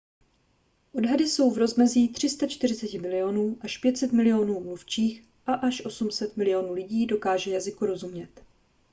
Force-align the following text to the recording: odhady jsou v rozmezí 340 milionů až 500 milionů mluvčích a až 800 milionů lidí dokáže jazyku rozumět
odhady 0.95 1.29
jsou 1.29 1.51
v 1.51 1.57
rozmezí 1.57 2.09
340 2.09 2.93
milionů 2.93 3.57
až 3.61 3.77
500 3.77 4.11
milionů 4.11 4.59
mluvčích 4.63 5.23
a 5.45 5.53
až 5.53 5.85
800 5.85 6.37
milionů 6.37 6.73
lidí 6.73 7.05
dokáže 7.05 7.51
jazyku 7.51 7.85
rozumět 7.85 8.43